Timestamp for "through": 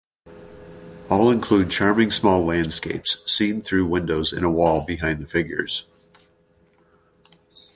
3.61-3.85